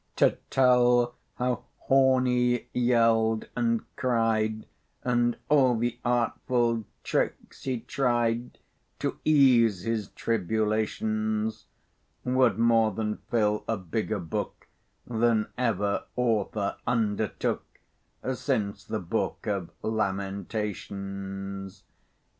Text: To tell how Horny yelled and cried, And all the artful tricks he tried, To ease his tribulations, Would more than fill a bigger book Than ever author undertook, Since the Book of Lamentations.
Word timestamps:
To 0.15 0.35
tell 0.49 1.13
how 1.35 1.65
Horny 1.77 2.69
yelled 2.73 3.47
and 3.55 3.81
cried, 3.95 4.65
And 5.03 5.37
all 5.47 5.77
the 5.77 5.99
artful 6.03 6.85
tricks 7.03 7.65
he 7.65 7.81
tried, 7.81 8.57
To 8.97 9.19
ease 9.23 9.81
his 9.83 10.07
tribulations, 10.07 11.67
Would 12.23 12.57
more 12.57 12.89
than 12.89 13.17
fill 13.29 13.63
a 13.67 13.77
bigger 13.77 14.17
book 14.17 14.65
Than 15.05 15.49
ever 15.55 16.05
author 16.15 16.77
undertook, 16.87 17.63
Since 18.33 18.85
the 18.85 18.99
Book 18.99 19.45
of 19.45 19.69
Lamentations. 19.83 21.83